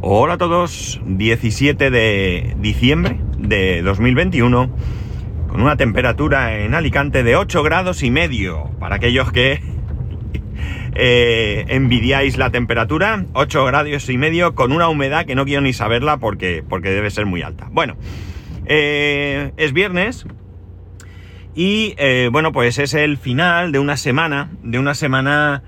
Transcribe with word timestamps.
Hola 0.00 0.34
a 0.34 0.38
todos, 0.38 1.00
17 1.04 1.90
de 1.90 2.54
diciembre 2.60 3.18
de 3.36 3.82
2021, 3.82 4.70
con 5.48 5.60
una 5.60 5.76
temperatura 5.76 6.60
en 6.60 6.76
Alicante 6.76 7.24
de 7.24 7.34
8 7.34 7.64
grados 7.64 8.04
y 8.04 8.12
medio. 8.12 8.70
Para 8.78 8.94
aquellos 8.94 9.32
que 9.32 9.60
eh, 10.94 11.64
envidiáis 11.66 12.38
la 12.38 12.50
temperatura, 12.50 13.26
8 13.32 13.64
grados 13.64 14.08
y 14.08 14.16
medio, 14.18 14.54
con 14.54 14.70
una 14.70 14.88
humedad 14.88 15.26
que 15.26 15.34
no 15.34 15.44
quiero 15.44 15.62
ni 15.62 15.72
saberla 15.72 16.18
porque, 16.18 16.62
porque 16.66 16.90
debe 16.90 17.10
ser 17.10 17.26
muy 17.26 17.42
alta. 17.42 17.68
Bueno, 17.72 17.96
eh, 18.66 19.50
es 19.56 19.72
viernes. 19.72 20.26
Y 21.56 21.94
eh, 21.98 22.28
bueno, 22.30 22.52
pues 22.52 22.78
es 22.78 22.94
el 22.94 23.16
final 23.16 23.72
de 23.72 23.80
una 23.80 23.96
semana, 23.96 24.52
de 24.62 24.78
una 24.78 24.94
semana 24.94 25.64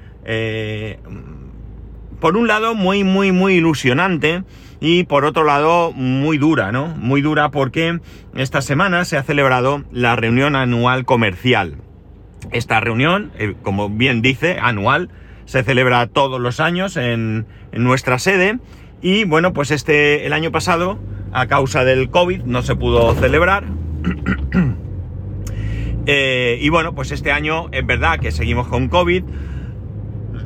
por 2.21 2.37
un 2.37 2.47
lado 2.47 2.75
muy, 2.75 3.03
muy, 3.03 3.33
muy 3.33 3.55
ilusionante 3.55 4.45
y 4.81 5.05
por 5.05 5.25
otro 5.25 5.45
lado 5.45 5.93
muy 5.93 6.39
dura, 6.39 6.73
¿no? 6.73 6.89
Muy 6.89 7.23
dura 7.23 7.51
porque 7.51 8.01
esta 8.35 8.63
semana 8.63 9.05
se 9.05 9.17
ha 9.17 9.23
celebrado 9.23 9.85
la 9.91 10.17
reunión 10.17 10.57
anual 10.57 11.05
comercial. 11.05 11.77
Esta 12.53 12.81
reunión, 12.81 13.33
eh, 13.39 13.55
como 13.63 13.91
bien 13.91 14.23
dice, 14.23 14.59
anual, 14.61 15.11
se 15.45 15.63
celebra 15.63 16.07
todos 16.07 16.41
los 16.41 16.61
años 16.61 16.97
en, 16.97 17.47
nuestra 17.73 18.19
sede 18.19 18.59
y 19.01 19.25
bueno, 19.25 19.53
pues 19.53 19.71
este, 19.71 20.27
el 20.27 20.33
año 20.33 20.51
pasado, 20.51 20.99
a 21.33 21.47
causa 21.47 21.85
del 21.85 22.11
COVID, 22.11 22.43
no 22.43 22.63
se 22.63 22.77
pudo 22.77 23.15
celebrar. 23.15 23.65
Eh, 26.07 26.59
y 26.63 26.71
bueno, 26.71 26.95
pues 26.95 27.13
este 27.13 27.31
año 27.31 27.69
es 27.73 27.87
verdad 27.87 28.19
que 28.19 28.33
seguimos 28.33 28.67
con 28.69 28.89
COVID 28.89 29.23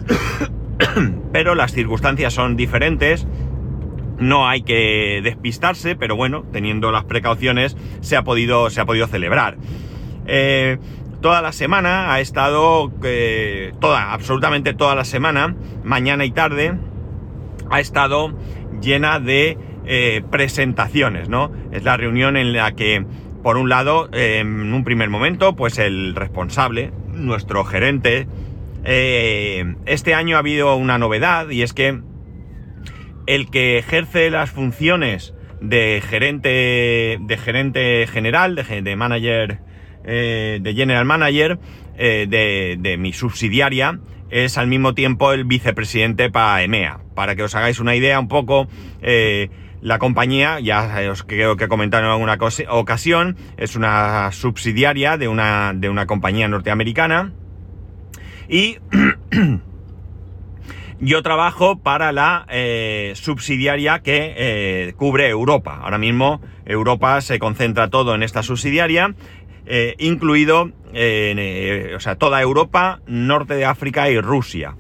pero 1.33 1.55
las 1.55 1.73
circunstancias 1.73 2.33
son 2.33 2.57
diferentes. 2.57 3.27
No 4.19 4.49
hay 4.49 4.63
que 4.63 5.21
despistarse, 5.23 5.97
pero 5.97 6.17
bueno, 6.17 6.45
teniendo 6.53 6.93
las 6.93 7.05
precauciones, 7.05 7.77
se 8.01 8.17
ha 8.17 8.23
podido, 8.23 8.71
se 8.71 8.81
ha 8.81 8.85
podido 8.85 9.07
celebrar. 9.07 9.57
Eh, 10.27 10.79
toda 11.21 11.43
la 11.43 11.53
semana 11.53 12.13
ha 12.13 12.21
estado, 12.21 12.93
eh, 13.03 13.73
toda, 13.81 14.13
absolutamente 14.13 14.73
toda 14.73 14.95
la 14.95 15.05
semana, 15.05 15.57
mañana 15.83 16.25
y 16.25 16.31
tarde, 16.31 16.79
ha 17.71 17.81
estado 17.81 18.39
llena 18.81 19.19
de 19.19 19.59
eh, 19.87 20.23
presentaciones, 20.31 21.29
¿no? 21.29 21.51
Es 21.73 21.83
la 21.83 21.97
reunión 21.97 22.37
en 22.37 22.53
la 22.53 22.73
que, 22.73 23.05
por 23.43 23.57
un 23.57 23.69
lado, 23.69 24.09
en 24.13 24.73
un 24.73 24.85
primer 24.85 25.11
momento, 25.11 25.57
pues 25.57 25.79
el 25.79 26.15
responsable, 26.15 26.93
nuestro 27.13 27.65
gerente, 27.65 28.29
eh, 28.85 29.75
este 29.87 30.15
año 30.15 30.37
ha 30.37 30.41
habido 30.41 30.77
una 30.77 30.99
novedad 30.99 31.49
y 31.49 31.63
es 31.63 31.73
que 31.73 32.01
el 33.27 33.51
que 33.51 33.79
ejerce 33.79 34.31
las 34.31 34.51
funciones 34.51 35.35
de 35.61 36.03
gerente, 36.07 37.19
de 37.21 37.39
gerente 37.39 38.07
general, 38.07 38.55
de, 38.55 38.97
manager, 38.97 39.61
eh, 40.05 40.59
de 40.61 40.75
general 40.75 41.07
manager 41.07 41.59
eh, 41.97 42.27
de, 42.79 42.97
mi 42.99 43.15
subsidiaria, 43.15 44.01
es 44.29 44.59
al 44.59 44.67
mismo 44.67 44.95
tiempo 44.95 45.33
el 45.33 45.45
vicepresidente 45.45 46.31
para 46.31 46.63
EMEA. 46.63 47.01
Para 47.15 47.35
que 47.37 47.45
os 47.45 47.55
hagáis 47.55 47.81
una 47.81 47.95
idea 47.95 48.21
un 48.21 48.29
poco, 48.29 48.69
la 49.81 49.99
compañía, 49.99 50.61
ya 50.61 51.11
os 51.11 51.23
creo 51.23 51.57
que 51.57 51.65
he 51.65 51.69
comentado 51.69 52.05
en 52.05 52.11
alguna 52.11 52.37
ocasión, 52.69 53.37
es 53.57 53.77
una 53.77 54.33
subsidiaria 54.33 55.17
de 55.17 55.29
una, 55.29 55.73
de 55.75 55.89
una 55.89 56.07
compañía 56.07 56.49
norteamericana 56.49 57.33
y 58.49 58.79
yo 61.01 61.23
trabajo 61.23 61.79
para 61.79 62.13
la 62.13 62.47
eh, 62.51 63.13
subsidiaria 63.15 64.01
que 64.01 64.35
eh, 64.37 64.95
cubre 64.97 65.29
Europa. 65.29 65.81
Ahora 65.83 65.99
mismo 65.99 66.41
Europa 66.65 67.21
se 67.21 67.39
concentra 67.39 67.91
todo 67.91 68.15
en 68.15 68.23
esta 68.23 68.43
subsidiaria, 68.43 69.15
eh, 69.67 69.95
incluido, 69.99 70.63
o 70.63 72.01
sea, 72.01 72.17
toda 72.17 72.41
Europa, 72.41 73.01
norte 73.07 73.55
de 73.55 73.65
África 73.65 74.09
y 74.11 74.21
Rusia. 74.21 74.77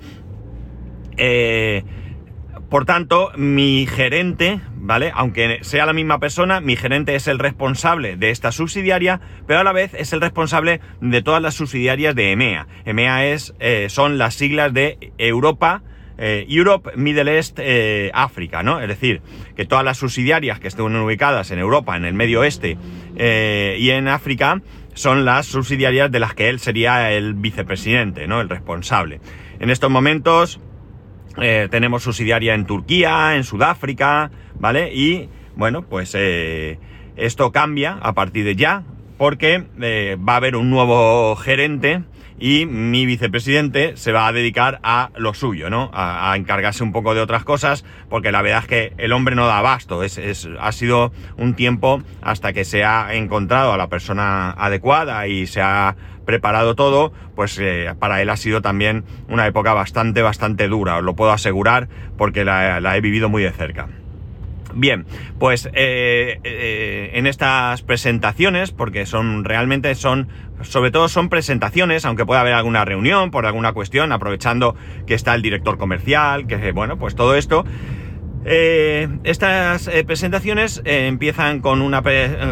Por 2.74 2.86
tanto, 2.86 3.30
mi 3.36 3.86
gerente, 3.86 4.58
¿vale? 4.74 5.12
Aunque 5.14 5.60
sea 5.60 5.86
la 5.86 5.92
misma 5.92 6.18
persona, 6.18 6.60
mi 6.60 6.74
gerente 6.74 7.14
es 7.14 7.28
el 7.28 7.38
responsable 7.38 8.16
de 8.16 8.30
esta 8.30 8.50
subsidiaria, 8.50 9.20
pero 9.46 9.60
a 9.60 9.62
la 9.62 9.70
vez 9.70 9.94
es 9.94 10.12
el 10.12 10.20
responsable 10.20 10.80
de 11.00 11.22
todas 11.22 11.40
las 11.40 11.54
subsidiarias 11.54 12.16
de 12.16 12.32
EMEA. 12.32 12.66
EMEA 12.84 13.26
es, 13.26 13.54
eh, 13.60 13.86
son 13.90 14.18
las 14.18 14.34
siglas 14.34 14.74
de 14.74 15.12
Europa, 15.18 15.84
eh, 16.18 16.46
Europe, 16.48 16.90
Middle 16.96 17.36
East, 17.36 17.60
eh, 17.62 18.10
África, 18.12 18.64
¿no? 18.64 18.80
Es 18.80 18.88
decir, 18.88 19.22
que 19.54 19.66
todas 19.66 19.84
las 19.84 19.98
subsidiarias 19.98 20.58
que 20.58 20.66
estén 20.66 20.96
ubicadas 20.96 21.52
en 21.52 21.60
Europa, 21.60 21.96
en 21.96 22.04
el 22.04 22.14
Medio 22.14 22.40
Oeste 22.40 22.76
y 23.16 23.90
en 23.90 24.08
África, 24.08 24.62
son 24.94 25.24
las 25.24 25.46
subsidiarias 25.46 26.10
de 26.10 26.18
las 26.18 26.34
que 26.34 26.48
él 26.48 26.58
sería 26.58 27.12
el 27.12 27.34
vicepresidente, 27.34 28.26
¿no? 28.26 28.40
El 28.40 28.48
responsable. 28.48 29.20
En 29.60 29.70
estos 29.70 29.92
momentos 29.92 30.58
tenemos 31.36 32.02
subsidiaria 32.02 32.54
en 32.54 32.66
Turquía, 32.66 33.36
en 33.36 33.44
Sudáfrica, 33.44 34.30
¿vale? 34.58 34.94
Y 34.94 35.28
bueno, 35.56 35.82
pues 35.82 36.14
eh, 36.14 36.78
esto 37.16 37.52
cambia 37.52 37.98
a 38.00 38.12
partir 38.12 38.44
de 38.44 38.56
ya, 38.56 38.82
porque 39.18 39.64
eh, 39.80 40.16
va 40.16 40.34
a 40.34 40.36
haber 40.36 40.56
un 40.56 40.70
nuevo 40.70 41.36
gerente 41.36 42.02
y 42.38 42.66
mi 42.66 43.06
vicepresidente 43.06 43.96
se 43.96 44.10
va 44.10 44.26
a 44.26 44.32
dedicar 44.32 44.80
a 44.82 45.10
lo 45.16 45.34
suyo, 45.34 45.70
¿no? 45.70 45.90
A, 45.94 46.34
encargarse 46.36 46.82
un 46.82 46.90
poco 46.90 47.14
de 47.14 47.20
otras 47.20 47.44
cosas, 47.44 47.84
porque 48.10 48.32
la 48.32 48.42
verdad 48.42 48.62
es 48.62 48.66
que 48.66 48.92
el 48.98 49.12
hombre 49.12 49.36
no 49.36 49.46
da 49.46 49.58
abasto, 49.58 50.02
es, 50.02 50.18
ha 50.58 50.72
sido 50.72 51.12
un 51.36 51.54
tiempo 51.54 52.02
hasta 52.22 52.52
que 52.52 52.64
se 52.64 52.82
ha 52.84 53.14
encontrado 53.14 53.72
a 53.72 53.76
la 53.76 53.88
persona 53.88 54.50
adecuada 54.50 55.28
y 55.28 55.46
se 55.46 55.60
ha 55.60 55.94
preparado 56.24 56.74
todo, 56.74 57.12
pues 57.34 57.58
eh, 57.60 57.94
para 57.98 58.22
él 58.22 58.30
ha 58.30 58.36
sido 58.36 58.62
también 58.62 59.04
una 59.28 59.46
época 59.46 59.74
bastante, 59.74 60.22
bastante 60.22 60.68
dura, 60.68 60.98
os 60.98 61.04
lo 61.04 61.14
puedo 61.14 61.32
asegurar, 61.32 61.88
porque 62.16 62.44
la 62.44 62.96
he 62.96 63.00
vivido 63.00 63.28
muy 63.28 63.42
de 63.42 63.52
cerca. 63.52 63.88
Bien, 64.76 65.06
pues 65.38 65.68
eh, 65.72 66.40
eh, 66.42 67.10
en 67.14 67.26
estas 67.26 67.82
presentaciones, 67.82 68.72
porque 68.72 69.06
son 69.06 69.44
realmente 69.44 69.94
son, 69.94 70.28
sobre 70.62 70.90
todo 70.90 71.08
son 71.08 71.28
presentaciones, 71.28 72.04
aunque 72.04 72.26
pueda 72.26 72.40
haber 72.40 72.54
alguna 72.54 72.84
reunión 72.84 73.30
por 73.30 73.46
alguna 73.46 73.72
cuestión, 73.72 74.10
aprovechando 74.10 74.74
que 75.06 75.14
está 75.14 75.34
el 75.34 75.42
director 75.42 75.78
comercial, 75.78 76.46
que 76.46 76.72
bueno, 76.72 76.98
pues 76.98 77.14
todo 77.14 77.36
esto. 77.36 77.64
Eh, 78.44 79.08
estas 79.24 79.88
presentaciones 80.06 80.82
empiezan 80.84 81.60
con 81.60 81.80
una, 81.80 82.02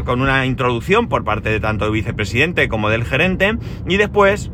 con 0.04 0.20
una 0.22 0.46
introducción 0.46 1.08
por 1.08 1.24
parte 1.24 1.50
de 1.50 1.60
tanto 1.60 1.84
del 1.84 1.94
vicepresidente 1.94 2.68
como 2.68 2.88
del 2.88 3.04
gerente 3.04 3.56
y 3.86 3.96
después 3.96 4.50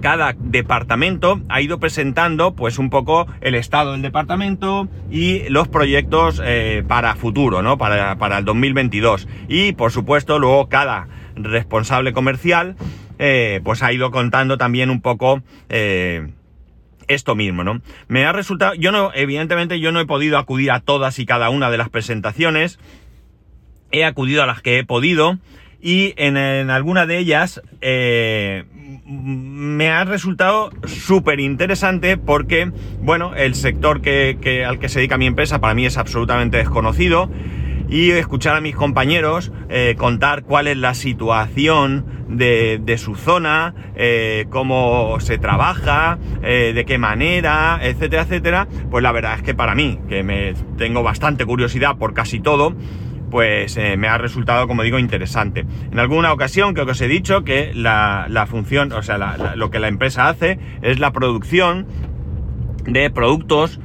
cada 0.00 0.34
departamento 0.38 1.40
ha 1.48 1.60
ido 1.60 1.78
presentando 1.78 2.54
pues 2.54 2.78
un 2.78 2.90
poco 2.90 3.26
el 3.40 3.54
estado 3.54 3.92
del 3.92 4.02
departamento 4.02 4.88
y 5.10 5.48
los 5.48 5.68
proyectos 5.68 6.40
eh, 6.44 6.84
para 6.86 7.14
futuro, 7.16 7.62
¿no? 7.62 7.78
Para, 7.78 8.16
para, 8.16 8.38
el 8.38 8.44
2022. 8.44 9.28
Y 9.48 9.72
por 9.72 9.92
supuesto 9.92 10.38
luego 10.38 10.68
cada 10.68 11.08
responsable 11.34 12.12
comercial 12.12 12.76
eh, 13.18 13.60
pues 13.64 13.82
ha 13.82 13.92
ido 13.92 14.10
contando 14.10 14.58
también 14.58 14.90
un 14.90 15.00
poco 15.00 15.42
eh, 15.68 16.32
esto 17.08 17.34
mismo, 17.34 17.64
¿no? 17.64 17.80
Me 18.08 18.24
ha 18.24 18.32
resultado, 18.32 18.74
yo 18.74 18.92
no, 18.92 19.10
evidentemente 19.14 19.80
yo 19.80 19.92
no 19.92 20.00
he 20.00 20.06
podido 20.06 20.38
acudir 20.38 20.70
a 20.70 20.80
todas 20.80 21.18
y 21.18 21.26
cada 21.26 21.50
una 21.50 21.70
de 21.70 21.78
las 21.78 21.88
presentaciones, 21.88 22.78
he 23.90 24.04
acudido 24.04 24.42
a 24.42 24.46
las 24.46 24.62
que 24.62 24.78
he 24.78 24.84
podido 24.84 25.38
y 25.80 26.14
en, 26.16 26.36
alguna 26.70 27.06
de 27.06 27.18
ellas 27.18 27.60
me 29.04 29.90
ha 29.90 30.04
resultado 30.04 30.70
súper 30.86 31.40
interesante 31.40 32.16
porque, 32.16 32.70
bueno, 33.00 33.34
el 33.34 33.54
sector 33.54 34.00
que, 34.00 34.64
al 34.66 34.78
que 34.78 34.88
se 34.88 35.00
dedica 35.00 35.18
mi 35.18 35.26
empresa 35.26 35.60
para 35.60 35.74
mí 35.74 35.84
es 35.84 35.98
absolutamente 35.98 36.56
desconocido 36.58 37.28
y 37.92 38.10
escuchar 38.12 38.56
a 38.56 38.62
mis 38.62 38.74
compañeros 38.74 39.52
eh, 39.68 39.96
contar 39.98 40.44
cuál 40.44 40.66
es 40.66 40.78
la 40.78 40.94
situación 40.94 42.06
de, 42.26 42.94
su 42.96 43.16
zona, 43.16 43.74
eh, 43.94 44.46
cómo 44.48 45.20
se 45.20 45.36
trabaja, 45.36 46.18
eh, 46.42 46.72
de 46.74 46.86
qué 46.86 46.96
manera, 46.96 47.78
etcétera, 47.82 48.22
etcétera, 48.22 48.68
pues 48.90 49.02
la 49.02 49.12
verdad 49.12 49.34
es 49.34 49.42
que 49.42 49.54
para 49.54 49.74
mí, 49.74 49.98
que 50.08 50.22
me 50.22 50.54
tengo 50.78 51.02
bastante 51.02 51.44
curiosidad 51.44 51.98
por 51.98 52.14
casi 52.14 52.40
todo, 52.40 52.74
pues 53.30 53.78
me 53.96 54.08
ha 54.08 54.18
resultado, 54.18 54.68
como 54.68 54.82
digo, 54.82 54.98
interesante. 54.98 55.66
En 55.90 55.98
alguna 55.98 56.32
ocasión 56.32 56.74
creo 56.74 56.84
que 56.86 56.92
os 56.92 57.00
he 57.00 57.08
dicho 57.08 57.44
que 57.44 57.72
la, 57.74 58.46
función, 58.48 58.92
o 58.92 59.02
sea, 59.02 59.54
lo 59.54 59.70
que 59.70 59.80
la 59.80 59.88
empresa 59.88 60.28
hace 60.28 60.58
es 60.82 60.98
la 60.98 61.12
producción 61.12 61.86
de 62.84 63.08
productos 63.10 63.80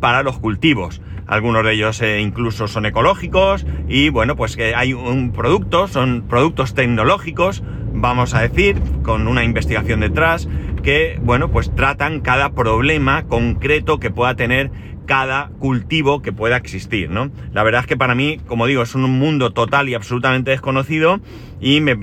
para 0.00 0.22
los 0.22 0.38
cultivos. 0.38 1.00
Algunos 1.30 1.64
de 1.64 1.74
ellos 1.74 2.02
eh, 2.02 2.20
incluso 2.20 2.66
son 2.66 2.86
ecológicos 2.86 3.64
y 3.88 4.08
bueno, 4.08 4.34
pues 4.34 4.56
que 4.56 4.74
hay 4.74 4.94
un 4.94 5.30
producto, 5.30 5.86
son 5.86 6.24
productos 6.28 6.74
tecnológicos, 6.74 7.62
vamos 7.94 8.34
a 8.34 8.40
decir, 8.40 8.82
con 9.04 9.28
una 9.28 9.44
investigación 9.44 10.00
detrás, 10.00 10.48
que 10.82 11.20
bueno, 11.22 11.48
pues 11.48 11.72
tratan 11.72 12.18
cada 12.20 12.50
problema 12.50 13.28
concreto 13.28 14.00
que 14.00 14.10
pueda 14.10 14.34
tener 14.34 14.72
cada 15.10 15.48
cultivo 15.58 16.22
que 16.22 16.32
pueda 16.32 16.56
existir, 16.56 17.10
¿no? 17.10 17.32
La 17.52 17.64
verdad 17.64 17.80
es 17.80 17.88
que 17.88 17.96
para 17.96 18.14
mí, 18.14 18.38
como 18.46 18.68
digo, 18.68 18.82
es 18.82 18.94
un 18.94 19.10
mundo 19.18 19.52
total 19.52 19.88
y 19.88 19.94
absolutamente 19.94 20.52
desconocido 20.52 21.18
y 21.60 21.80
me, 21.80 21.96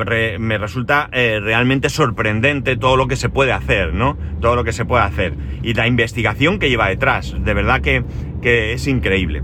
resulta 0.58 1.08
eh, 1.14 1.40
realmente 1.42 1.88
sorprendente 1.88 2.76
todo 2.76 2.98
lo 2.98 3.08
que 3.08 3.16
se 3.16 3.30
puede 3.30 3.54
hacer, 3.54 3.94
¿no? 3.94 4.18
Todo 4.42 4.58
lo 4.58 4.66
que 4.66 4.74
se 4.74 4.84
puede 4.84 5.06
hacer. 5.06 5.36
Y 5.64 5.74
la 5.74 5.88
investigación 5.88 6.60
que 6.60 6.68
lleva 6.68 6.90
detrás, 6.90 7.34
de 7.40 7.54
verdad 7.54 7.80
que, 7.80 8.04
es 8.44 8.88
increíble. 8.88 9.42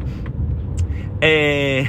Eh, 1.22 1.88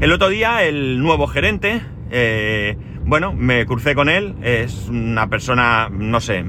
el 0.00 0.10
otro 0.10 0.30
día, 0.30 0.64
el 0.64 0.98
nuevo 0.98 1.28
gerente, 1.28 1.80
eh, 2.10 2.76
bueno, 3.04 3.32
me 3.34 3.66
crucé 3.66 3.94
con 3.94 4.08
él, 4.08 4.34
es 4.42 4.88
una 4.88 5.28
persona, 5.28 5.88
no 5.92 6.20
sé, 6.20 6.44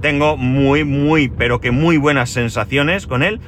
tengo 0.00 0.38
muy, 0.38 0.84
muy, 0.84 1.28
pero 1.28 1.60
que 1.60 1.72
muy 1.72 1.98
buenas 1.98 2.30
sensaciones 2.30 3.06
con 3.06 3.22
él. 3.22 3.38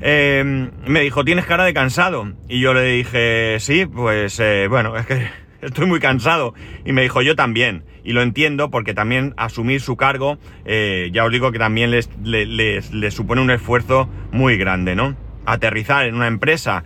Eh, 0.00 0.70
me 0.86 1.00
dijo, 1.00 1.24
tienes 1.24 1.46
cara 1.46 1.64
de 1.64 1.74
cansado. 1.74 2.32
Y 2.48 2.60
yo 2.60 2.74
le 2.74 2.82
dije, 2.82 3.56
sí, 3.60 3.86
pues 3.86 4.38
eh, 4.40 4.66
bueno, 4.68 4.96
es 4.96 5.06
que 5.06 5.28
estoy 5.62 5.86
muy 5.86 6.00
cansado. 6.00 6.54
Y 6.84 6.92
me 6.92 7.02
dijo, 7.02 7.22
yo 7.22 7.36
también. 7.36 7.84
Y 8.02 8.12
lo 8.12 8.22
entiendo 8.22 8.70
porque 8.70 8.94
también 8.94 9.34
asumir 9.36 9.80
su 9.80 9.96
cargo, 9.96 10.38
eh, 10.64 11.10
ya 11.12 11.24
os 11.24 11.32
digo 11.32 11.52
que 11.52 11.58
también 11.58 11.90
les, 11.90 12.08
les, 12.22 13.14
supone 13.14 13.42
un 13.42 13.50
esfuerzo 13.50 14.08
muy 14.32 14.56
grande, 14.56 14.94
¿no? 14.94 15.16
Aterrizar 15.44 16.06
en 16.06 16.14
una 16.14 16.26
empresa 16.26 16.84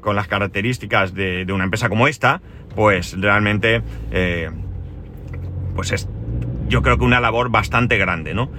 con 0.00 0.16
las 0.16 0.28
características 0.28 1.14
de, 1.14 1.44
de, 1.44 1.52
una 1.52 1.64
empresa 1.64 1.88
como 1.88 2.08
esta, 2.08 2.42
pues 2.74 3.18
realmente, 3.18 3.82
pues 5.74 5.92
es 5.92 6.08
yo 6.68 6.82
creo 6.82 6.98
que 6.98 7.04
una 7.04 7.20
labor 7.20 7.50
bastante 7.50 7.98
grande, 7.98 8.34
¿no? 8.34 8.50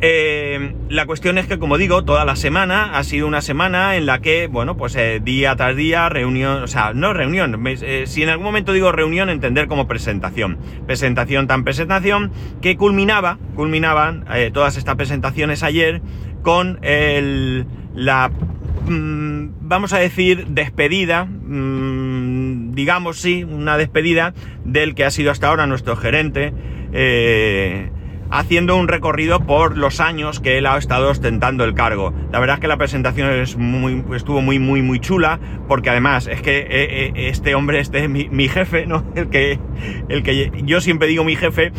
Eh, 0.00 0.74
la 0.88 1.06
cuestión 1.06 1.38
es 1.38 1.46
que, 1.48 1.58
como 1.58 1.76
digo, 1.76 2.04
toda 2.04 2.24
la 2.24 2.36
semana 2.36 2.96
ha 2.96 3.02
sido 3.02 3.26
una 3.26 3.40
semana 3.40 3.96
en 3.96 4.06
la 4.06 4.20
que, 4.20 4.46
bueno, 4.46 4.76
pues 4.76 4.94
eh, 4.94 5.20
día 5.22 5.56
tras 5.56 5.74
día, 5.74 6.08
reunión, 6.08 6.62
o 6.62 6.66
sea, 6.68 6.92
no 6.94 7.12
reunión, 7.12 7.64
eh, 7.66 8.04
si 8.06 8.22
en 8.22 8.28
algún 8.28 8.44
momento 8.44 8.72
digo 8.72 8.92
reunión, 8.92 9.28
entender 9.28 9.66
como 9.66 9.88
presentación. 9.88 10.58
Presentación 10.86 11.48
tan 11.48 11.64
presentación 11.64 12.30
que 12.62 12.76
culminaba, 12.76 13.38
culminaban 13.56 14.24
todas 14.52 14.76
estas 14.76 14.94
presentaciones 14.94 15.62
ayer 15.62 16.00
con 16.42 16.78
el, 16.82 17.66
la, 17.94 18.30
mm, 18.88 19.48
vamos 19.62 19.92
a 19.92 19.98
decir, 19.98 20.46
despedida, 20.46 21.24
mm, 21.24 22.72
digamos 22.72 23.20
sí, 23.20 23.42
una 23.42 23.76
despedida 23.76 24.32
del 24.64 24.94
que 24.94 25.04
ha 25.04 25.10
sido 25.10 25.32
hasta 25.32 25.48
ahora 25.48 25.66
nuestro 25.66 25.96
gerente, 25.96 26.52
haciendo 28.30 28.76
un 28.76 28.88
recorrido 28.88 29.40
por 29.40 29.76
los 29.76 30.00
años 30.00 30.40
que 30.40 30.58
él 30.58 30.66
ha 30.66 30.76
estado 30.76 31.10
ostentando 31.10 31.64
el 31.64 31.74
cargo. 31.74 32.12
La 32.32 32.40
verdad 32.40 32.56
es 32.56 32.60
que 32.60 32.68
la 32.68 32.76
presentación 32.76 33.30
estuvo 33.30 34.40
muy, 34.40 34.58
muy, 34.58 34.82
muy 34.82 35.00
chula, 35.00 35.38
porque 35.66 35.90
además 35.90 36.26
es 36.26 36.42
que 36.42 36.58
eh, 36.58 36.66
eh, 36.70 37.12
este 37.28 37.54
hombre, 37.54 37.80
este 37.80 38.08
mi, 38.08 38.48
jefe, 38.48 38.86
¿no? 38.86 39.04
El 39.14 39.28
que, 39.28 39.58
el 40.08 40.22
que 40.22 40.52
yo 40.64 40.80
siempre 40.80 41.08
digo 41.08 41.24
mi 41.24 41.36
jefe, 41.36 41.72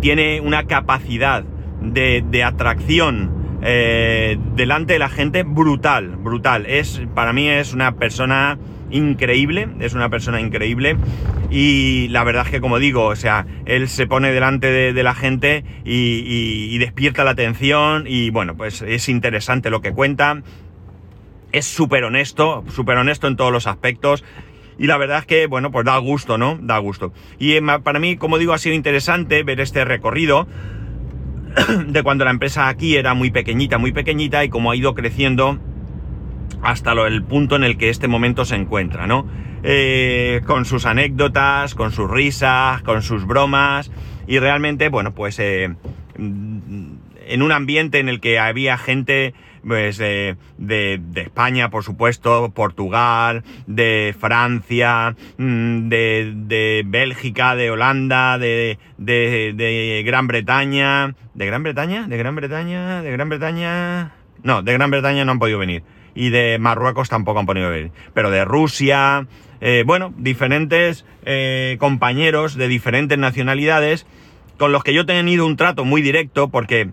tiene 0.00 0.40
una 0.40 0.64
capacidad 0.64 1.44
de 1.80 2.44
atracción 2.44 3.37
delante 3.60 4.92
de 4.92 4.98
la 4.98 5.08
gente 5.08 5.42
brutal, 5.42 6.16
brutal. 6.16 6.66
Es, 6.66 7.02
para 7.14 7.32
mí 7.32 7.48
es 7.48 7.72
una 7.74 7.96
persona 7.96 8.58
increíble, 8.90 9.68
es 9.80 9.94
una 9.94 10.08
persona 10.08 10.40
increíble 10.40 10.96
y 11.50 12.08
la 12.08 12.24
verdad 12.24 12.44
es 12.46 12.50
que 12.50 12.60
como 12.60 12.78
digo, 12.78 13.06
o 13.06 13.16
sea, 13.16 13.46
él 13.66 13.88
se 13.88 14.06
pone 14.06 14.32
delante 14.32 14.70
de, 14.92 15.02
la 15.02 15.14
gente 15.14 15.64
y, 15.84 16.76
despierta 16.78 17.24
la 17.24 17.30
atención 17.30 18.04
y 18.06 18.30
bueno, 18.30 18.56
pues 18.56 18.82
es 18.82 19.08
interesante 19.08 19.70
lo 19.70 19.80
que 19.80 19.92
cuenta, 19.92 20.42
es 21.52 21.66
súper 21.66 22.04
honesto, 22.04 22.64
súper 22.68 22.98
honesto 22.98 23.26
en 23.26 23.36
todos 23.36 23.52
los 23.52 23.66
aspectos. 23.66 24.24
Y 24.80 24.86
la 24.86 24.96
verdad 24.96 25.18
es 25.18 25.26
que, 25.26 25.48
bueno, 25.48 25.72
pues 25.72 25.84
da 25.84 25.98
gusto, 25.98 26.38
¿no? 26.38 26.56
Da 26.60 26.78
gusto. 26.78 27.12
Y 27.40 27.54
eh, 27.54 27.62
para 27.82 27.98
mí, 27.98 28.16
como 28.16 28.38
digo, 28.38 28.52
ha 28.52 28.58
sido 28.58 28.76
interesante 28.76 29.42
ver 29.42 29.60
este 29.60 29.84
recorrido 29.84 30.46
de 31.86 32.02
cuando 32.02 32.24
la 32.24 32.30
empresa 32.30 32.68
aquí 32.68 32.96
era 32.96 33.14
muy 33.14 33.30
pequeñita, 33.30 33.78
muy 33.78 33.92
pequeñita 33.92 34.44
y 34.44 34.48
cómo 34.48 34.70
ha 34.70 34.76
ido 34.76 34.94
creciendo 34.94 35.58
hasta 36.62 36.92
el 36.92 37.22
punto 37.22 37.56
en 37.56 37.64
el 37.64 37.76
que 37.76 37.90
este 37.90 38.08
momento 38.08 38.44
se 38.44 38.56
encuentra, 38.56 39.06
¿no? 39.06 39.26
Eh, 39.62 40.40
con 40.46 40.64
sus 40.64 40.86
anécdotas, 40.86 41.74
con 41.74 41.92
sus 41.92 42.10
risas, 42.10 42.82
con 42.82 43.02
sus 43.02 43.26
bromas 43.26 43.90
y 44.26 44.38
realmente, 44.38 44.88
bueno, 44.88 45.14
pues 45.14 45.38
eh, 45.38 45.74
en 46.16 47.42
un 47.42 47.52
ambiente 47.52 47.98
en 47.98 48.08
el 48.08 48.20
que 48.20 48.38
había 48.38 48.78
gente 48.78 49.34
pues, 49.68 49.98
de, 49.98 50.36
España, 51.14 51.70
por 51.70 51.84
supuesto, 51.84 52.50
Portugal, 52.54 53.44
de 53.66 54.14
Francia, 54.18 55.14
mm, 55.36 55.88
de, 55.88 56.32
de 56.34 56.82
Bélgica, 56.86 57.54
de 57.54 57.70
Holanda, 57.70 58.38
de, 58.38 58.78
de 58.96 60.02
Gran 60.04 60.26
Bretaña, 60.26 61.14
de 61.34 61.46
Gran 61.46 61.62
Bretaña, 61.62 62.08
de 62.08 62.16
Gran 62.16 62.34
Bretaña, 62.34 63.02
de 63.02 63.12
Gran 63.12 63.28
Bretaña, 63.28 64.12
no, 64.42 64.62
de 64.62 64.72
Gran 64.72 64.90
Bretaña 64.90 65.24
no 65.24 65.32
han 65.32 65.38
podido 65.38 65.58
venir. 65.58 65.82
Y 66.14 66.30
de 66.30 66.58
Marruecos 66.58 67.08
tampoco 67.08 67.38
han 67.38 67.46
podido 67.46 67.70
venir. 67.70 67.92
Pero 68.14 68.30
de 68.30 68.44
Rusia, 68.44 69.26
eh, 69.60 69.84
bueno, 69.86 70.12
diferentes 70.16 71.04
eh, 71.24 71.76
compañeros 71.78 72.56
de 72.56 72.68
diferentes 72.68 73.18
nacionalidades 73.18 74.06
con 74.56 74.72
los 74.72 74.82
que 74.82 74.92
yo 74.92 75.02
he 75.02 75.06
tenido 75.06 75.46
un 75.46 75.56
trato 75.56 75.84
muy 75.84 76.02
directo 76.02 76.48
porque 76.48 76.90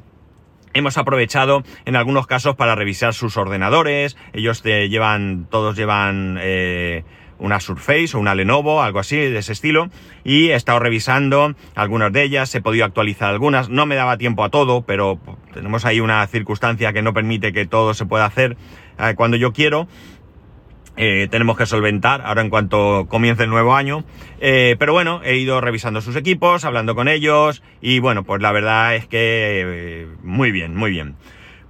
hemos 0.75 0.97
aprovechado 0.99 1.63
en 1.85 1.95
algunos 1.95 2.27
casos 2.27 2.55
para 2.55 2.75
revisar 2.75 3.15
sus 3.15 3.37
ordenadores. 3.37 4.15
Ellos 4.33 4.61
te 4.61 4.89
llevan, 4.89 5.47
todos 5.49 5.75
llevan 5.75 6.37
eh, 6.39 7.03
una 7.39 7.59
Surface 7.59 8.15
o 8.15 8.19
una 8.19 8.35
Lenovo, 8.35 8.83
algo 8.83 8.99
así 8.99 9.15
de 9.15 9.39
ese 9.39 9.53
estilo, 9.53 9.89
y 10.23 10.49
he 10.49 10.55
estado 10.55 10.79
revisando 10.79 11.55
algunas 11.75 12.11
de 12.11 12.23
ellas, 12.23 12.53
he 12.55 12.61
podido 12.61 12.85
actualizar 12.85 13.29
algunas, 13.29 13.69
no 13.69 13.85
me 13.85 13.95
daba 13.95 14.17
tiempo 14.17 14.43
a 14.43 14.49
todo, 14.49 14.81
pero 14.81 15.19
tenemos 15.53 15.85
ahí 15.85 15.99
una 15.99 16.25
circunstancia 16.27 16.93
que 16.93 17.01
no 17.01 17.13
permite 17.13 17.53
que 17.53 17.65
todo 17.65 17.93
se 17.93 18.05
pueda 18.05 18.25
hacer 18.25 18.57
eh, 18.99 19.13
cuando 19.15 19.37
yo 19.37 19.53
quiero. 19.53 19.87
Eh, 20.97 21.27
tenemos 21.29 21.57
que 21.57 21.65
solventar 21.65 22.21
ahora 22.25 22.41
en 22.41 22.49
cuanto 22.49 23.05
comience 23.09 23.43
el 23.43 23.49
nuevo 23.49 23.75
año. 23.75 24.03
Eh, 24.39 24.75
pero 24.79 24.93
bueno, 24.93 25.21
he 25.23 25.37
ido 25.37 25.61
revisando 25.61 26.01
sus 26.01 26.15
equipos, 26.15 26.65
hablando 26.65 26.95
con 26.95 27.07
ellos 27.07 27.63
y 27.81 27.99
bueno, 27.99 28.23
pues 28.23 28.41
la 28.41 28.51
verdad 28.51 28.95
es 28.95 29.07
que 29.07 30.07
muy 30.23 30.51
bien, 30.51 30.75
muy 30.75 30.91
bien. 30.91 31.15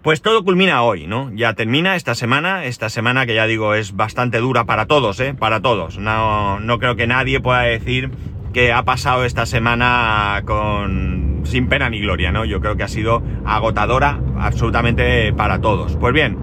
Pues 0.05 0.21
todo 0.21 0.43
culmina 0.43 0.83
hoy, 0.83 1.07
¿no? 1.07 1.31
Ya 1.33 1.53
termina 1.53 1.95
esta 1.95 2.13
semana, 2.13 2.65
esta 2.65 2.89
semana 2.89 3.25
que 3.25 3.33
ya 3.33 3.47
digo 3.47 3.73
es 3.73 3.95
bastante 3.95 4.37
dura 4.37 4.65
para 4.65 4.85
todos, 4.85 5.19
¿eh? 5.19 5.33
Para 5.33 5.61
todos. 5.61 5.97
No, 5.97 6.59
no 6.59 6.77
creo 6.77 6.95
que 6.95 7.07
nadie 7.07 7.39
pueda 7.39 7.61
decir 7.61 8.11
que 8.53 8.71
ha 8.71 8.83
pasado 8.83 9.25
esta 9.25 9.47
semana 9.47 10.43
con 10.45 11.41
sin 11.45 11.67
pena 11.67 11.89
ni 11.89 12.01
gloria, 12.01 12.31
¿no? 12.31 12.45
Yo 12.45 12.61
creo 12.61 12.77
que 12.77 12.83
ha 12.83 12.87
sido 12.87 13.23
agotadora 13.45 14.19
absolutamente 14.37 15.33
para 15.33 15.59
todos. 15.59 15.97
Pues 15.97 16.13
bien, 16.13 16.37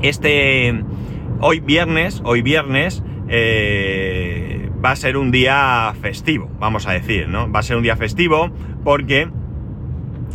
este 0.00 0.82
hoy 1.40 1.60
viernes, 1.60 2.20
hoy 2.24 2.42
viernes, 2.42 3.02
eh, 3.28 4.70
va 4.84 4.92
a 4.92 4.96
ser 4.96 5.16
un 5.16 5.30
día 5.30 5.94
festivo, 6.00 6.50
vamos 6.58 6.86
a 6.86 6.92
decir, 6.92 7.28
¿no? 7.28 7.50
Va 7.50 7.60
a 7.60 7.62
ser 7.62 7.76
un 7.76 7.82
día 7.82 7.96
festivo 7.96 8.50
porque 8.84 9.28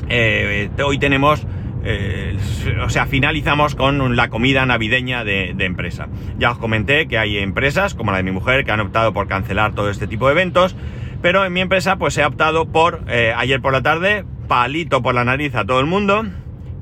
eh, 0.09 0.69
hoy 0.83 0.97
tenemos, 0.97 1.45
eh, 1.83 2.37
o 2.83 2.89
sea, 2.89 3.05
finalizamos 3.05 3.75
con 3.75 4.15
la 4.15 4.29
comida 4.29 4.65
navideña 4.65 5.23
de, 5.23 5.55
empresa. 5.59 6.07
Ya 6.37 6.51
os 6.51 6.57
comenté 6.57 7.07
que 7.07 7.17
hay 7.17 7.37
empresas, 7.37 7.93
como 7.93 8.11
la 8.11 8.17
de 8.17 8.23
mi 8.23 8.31
mujer, 8.31 8.65
que 8.65 8.71
han 8.71 8.79
optado 8.79 9.13
por 9.13 9.27
cancelar 9.27 9.73
todo 9.73 9.89
este 9.89 10.07
tipo 10.07 10.27
de 10.27 10.33
eventos, 10.33 10.75
pero 11.21 11.45
en 11.45 11.53
mi 11.53 11.61
empresa 11.61 11.97
pues 11.97 12.17
he 12.17 12.25
optado 12.25 12.71
por, 12.71 13.01
ayer 13.09 13.61
por 13.61 13.73
la 13.73 13.81
tarde, 13.81 14.25
palito 14.47 15.01
por 15.01 15.13
la 15.13 15.25
nariz 15.25 15.53
a 15.53 15.65
todo 15.65 15.79
el 15.79 15.85
mundo, 15.85 16.25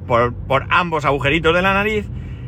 por, 0.05 0.33
por 0.33 0.67
ambos 0.69 1.03
agujeritos 1.05 1.53
de 1.53 1.61
la 1.61 1.73
nariz, 1.73 2.07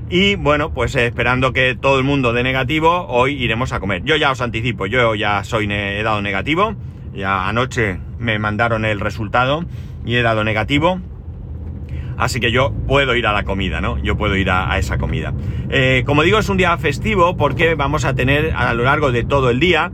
y 0.09 0.35
bueno, 0.35 0.73
pues 0.73 0.95
esperando 0.95 1.53
que 1.53 1.75
todo 1.75 1.99
el 1.99 2.03
mundo 2.03 2.33
dé 2.33 2.43
negativo, 2.43 3.05
hoy 3.07 3.33
iremos 3.33 3.71
a 3.73 3.79
comer. 3.79 4.03
Yo 4.03 4.15
ya 4.15 4.31
os 4.31 4.41
anticipo, 4.41 4.87
yo 4.87 5.13
ya 5.15 5.43
soy 5.43 5.71
he 5.71 6.01
dado 6.03 6.21
negativo. 6.21 6.75
Ya 7.13 7.47
anoche 7.47 7.99
me 8.17 8.39
mandaron 8.39 8.85
el 8.85 8.99
resultado 8.99 9.65
y 10.05 10.15
he 10.15 10.21
dado 10.21 10.43
negativo. 10.43 10.99
Así 12.17 12.39
que 12.39 12.51
yo 12.51 12.73
puedo 12.87 13.15
ir 13.15 13.27
a 13.27 13.33
la 13.33 13.43
comida, 13.43 13.81
¿no? 13.81 13.97
Yo 13.97 14.17
puedo 14.17 14.35
ir 14.35 14.49
a, 14.49 14.77
esa 14.77 14.97
comida. 14.97 15.33
Eh, 15.69 16.03
como 16.05 16.23
digo, 16.23 16.39
es 16.39 16.49
un 16.49 16.57
día 16.57 16.77
festivo 16.77 17.37
porque 17.37 17.75
vamos 17.75 18.03
a 18.03 18.13
tener 18.13 18.53
a 18.55 18.73
lo 18.73 18.83
largo 18.83 19.11
de 19.11 19.23
todo 19.23 19.49
el 19.49 19.59
día 19.59 19.91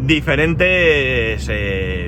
diferentes 0.00 1.48
eh, 1.50 2.07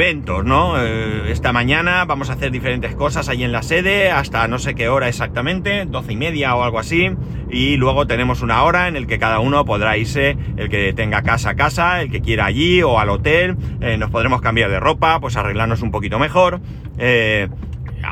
eventos, 0.00 0.46
¿no? 0.46 0.82
Eh, 0.82 1.30
esta 1.30 1.52
mañana 1.52 2.06
vamos 2.06 2.30
a 2.30 2.32
hacer 2.32 2.50
diferentes 2.50 2.94
cosas 2.94 3.28
ahí 3.28 3.44
en 3.44 3.52
la 3.52 3.62
sede, 3.62 4.10
hasta 4.10 4.48
no 4.48 4.58
sé 4.58 4.74
qué 4.74 4.88
hora 4.88 5.08
exactamente, 5.08 5.84
doce 5.84 6.14
y 6.14 6.16
media 6.16 6.56
o 6.56 6.62
algo 6.62 6.78
así, 6.78 7.10
y 7.50 7.76
luego 7.76 8.06
tenemos 8.06 8.40
una 8.40 8.62
hora 8.62 8.88
en 8.88 8.96
el 8.96 9.06
que 9.06 9.18
cada 9.18 9.40
uno 9.40 9.66
podrá 9.66 9.98
irse, 9.98 10.38
el 10.56 10.70
que 10.70 10.94
tenga 10.94 11.20
casa 11.20 11.50
a 11.50 11.54
casa, 11.54 12.00
el 12.00 12.10
que 12.10 12.22
quiera 12.22 12.46
allí 12.46 12.82
o 12.82 12.98
al 12.98 13.10
hotel, 13.10 13.58
eh, 13.82 13.98
nos 13.98 14.10
podremos 14.10 14.40
cambiar 14.40 14.70
de 14.70 14.80
ropa, 14.80 15.20
pues 15.20 15.36
arreglarnos 15.36 15.82
un 15.82 15.90
poquito 15.90 16.18
mejor. 16.18 16.62
Eh, 16.96 17.48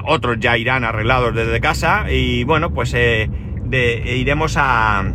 otros 0.04 0.37
ya 0.38 0.59
irán 0.59 0.85
arreglados 0.85 1.35
desde 1.35 1.59
casa 1.59 2.12
y 2.12 2.45
bueno, 2.45 2.71
pues 2.71 2.95
iremos 2.95 4.57
a, 4.59 5.11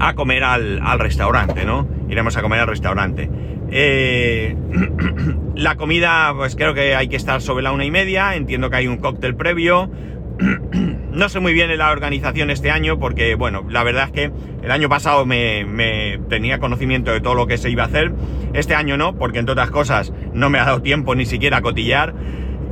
a 0.00 0.14
comer 0.14 0.42
al, 0.42 0.80
al, 0.82 0.98
restaurante, 0.98 1.64
¿no? 1.64 1.86
Iremos 2.08 2.36
a 2.36 2.42
comer 2.42 2.58
al 2.58 2.66
restaurante. 2.66 3.30
Eh, 3.70 4.56
la 5.54 5.76
comida, 5.76 6.32
pues 6.36 6.56
creo 6.56 6.74
que 6.74 6.94
hay 6.94 7.08
que 7.08 7.16
estar 7.16 7.40
sobre 7.40 7.62
la 7.62 7.72
una 7.72 7.84
y 7.84 7.90
media, 7.90 8.34
entiendo 8.34 8.70
que 8.70 8.76
hay 8.76 8.86
un 8.86 8.98
cóctel 8.98 9.36
previo. 9.36 9.90
no 11.12 11.28
sé 11.28 11.38
muy 11.38 11.52
bien 11.52 11.76
la 11.78 11.90
organización 11.90 12.50
este 12.50 12.70
año 12.70 12.98
porque, 12.98 13.34
bueno, 13.36 13.64
la 13.68 13.84
verdad 13.84 14.06
es 14.06 14.10
que 14.10 14.32
el 14.62 14.70
año 14.70 14.88
pasado 14.88 15.24
me, 15.26 16.18
tenía 16.28 16.58
conocimiento 16.58 17.12
de 17.12 17.20
todo 17.20 17.34
lo 17.34 17.46
que 17.46 17.56
se 17.56 17.70
iba 17.70 17.84
a 17.84 17.86
hacer. 17.86 18.12
Este 18.52 18.74
año 18.74 18.96
no, 18.96 19.16
porque 19.16 19.38
entre 19.38 19.52
otras 19.52 19.70
cosas 19.70 20.12
no 20.32 20.50
me 20.50 20.58
ha 20.58 20.64
dado 20.64 20.82
tiempo 20.82 21.14
ni 21.14 21.24
siquiera 21.24 21.58
a 21.58 21.62
cotillar. 21.62 22.14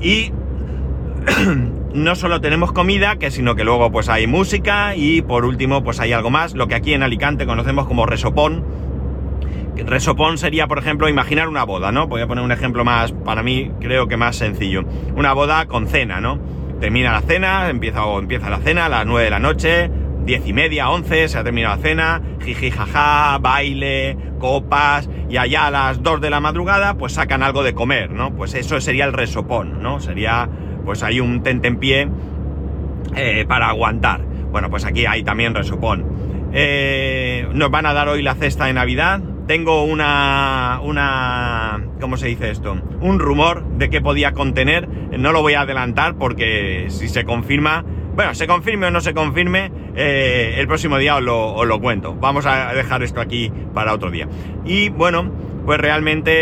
Y 0.01 0.33
no 1.95 2.15
solo 2.17 2.41
tenemos 2.41 2.73
comida, 2.73 3.17
que 3.17 3.31
sino 3.31 3.55
que 3.55 3.65
luego 3.65 3.93
pues 3.93 4.09
hay 4.09 4.27
música 4.27 4.97
y 4.97 5.23
por 5.23 5.45
último 5.45 5.85
pues 5.85 6.01
hay 6.01 6.13
algo 6.13 6.31
más, 6.31 6.55
lo 6.55 6.67
que 6.67 6.75
aquí 6.75 6.95
en 6.95 7.03
Alicante 7.03 7.47
conocemos 7.47 7.87
como 7.87 8.07
resopón. 8.07 8.65
Resopón 9.77 10.39
sería, 10.39 10.67
por 10.67 10.79
ejemplo, 10.79 11.09
imaginar 11.09 11.49
una 11.49 11.65
boda, 11.65 11.93
¿no? 11.93 12.07
Voy 12.07 12.21
a 12.21 12.27
poner 12.27 12.45
un 12.45 12.53
ejemplo 12.53 12.85
más, 12.85 13.13
para 13.13 13.43
mí 13.43 13.71
creo 13.81 14.07
que 14.07 14.17
más 14.17 14.37
sencillo. 14.37 14.85
Una 15.17 15.33
boda 15.33 15.67
con 15.67 15.87
cena, 15.87 16.21
¿no? 16.21 16.39
Termina 16.81 17.13
la 17.13 17.23
cena, 17.23 17.71
empieza, 17.71 18.05
o 18.05 18.19
empieza 18.19 18.51
la 18.51 18.59
cena 18.59 18.87
a 18.87 18.89
las 18.89 19.07
9 19.07 19.25
de 19.25 19.31
la 19.31 19.39
noche, 19.39 19.91
diez 20.25 20.47
y 20.47 20.53
media, 20.53 20.91
11, 20.91 21.29
se 21.29 21.39
ha 21.39 21.45
terminado 21.45 21.77
la 21.77 21.83
cena, 21.83 22.23
jiji 22.45 22.71
jaja, 22.71 23.39
baile, 23.39 24.17
copas, 24.39 25.09
y 25.31 25.37
allá 25.37 25.69
a 25.69 25.71
las 25.71 26.03
2 26.03 26.21
de 26.21 26.31
la 26.31 26.41
madrugada 26.41 26.95
pues 26.95 27.13
sacan 27.13 27.43
algo 27.43 27.63
de 27.63 27.75
comer, 27.75 28.11
¿no? 28.11 28.35
Pues 28.35 28.55
eso 28.55 28.81
sería 28.81 29.05
el 29.05 29.13
resopón, 29.13 29.83
¿no? 29.83 30.01
Sería 30.01 30.49
pues 30.85 31.03
hay 31.03 31.21
un 31.21 31.43
tentempié 31.43 32.09
eh, 33.17 33.45
para 33.47 33.69
aguantar. 33.69 34.21
Bueno, 34.51 34.69
pues 34.71 34.85
aquí 34.85 35.07
hay 35.07 35.23
también 35.23 35.55
resopón. 35.55 36.05
Eh, 36.53 37.49
nos 37.55 37.71
van 37.71 37.87
a 37.87 37.95
dar 37.95 38.09
hoy 38.09 38.23
la 38.23 38.35
cesta 38.35 38.67
de 38.67 38.75
Navidad. 38.75 39.21
Tengo 39.53 39.85
una, 39.85 40.81
una, 40.83 41.85
¿cómo 42.01 42.17
se 42.17 42.27
dice 42.27 42.51
esto? 42.51 42.75
Un 43.03 43.19
rumor 43.19 43.63
de 43.77 43.91
que 43.91 44.01
podía 44.01 44.33
contener. 44.33 44.89
No 45.19 45.31
lo 45.31 45.43
voy 45.43 45.53
a 45.53 45.61
adelantar 45.61 46.15
porque 46.15 46.87
si 46.89 47.07
se 47.07 47.25
confirma, 47.25 47.85
bueno, 48.17 48.35
se 48.35 48.47
confirme 48.47 48.87
o 48.87 48.91
no 48.91 49.03
se 49.03 49.13
confirme, 49.13 49.71
eh, 49.95 50.55
el 50.57 50.67
próximo 50.67 50.97
día 50.97 51.17
os 51.17 51.23
lo, 51.23 51.81
cuento. 51.83 52.15
Vamos 52.15 52.47
a 52.47 52.73
dejar 52.73 53.03
esto 53.03 53.21
aquí 53.21 53.53
para 53.75 53.93
otro 53.93 54.11
día. 54.11 54.27
Y 54.65 54.89
bueno, 54.89 55.31
pues 55.67 55.79
realmente, 55.79 56.33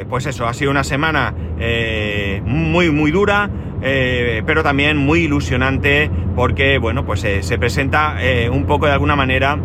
eh, 0.00 0.04
pues 0.08 0.26
eso, 0.26 0.46
ha 0.46 0.54
sido 0.54 0.70
una 0.70 0.84
semana 0.84 1.34
eh, 1.58 2.40
muy, 2.44 2.92
muy 2.92 3.10
dura, 3.10 3.50
pero 3.80 4.62
también 4.62 4.96
muy 4.96 5.22
ilusionante 5.22 6.08
porque, 6.36 6.78
bueno, 6.78 7.04
pues 7.04 7.20
se 7.40 7.58
presenta 7.58 8.16
un 8.52 8.64
poco 8.64 8.86
de 8.86 8.92
alguna 8.92 9.16
manera 9.16 9.58